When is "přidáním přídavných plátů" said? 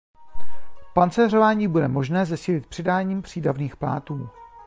2.67-4.29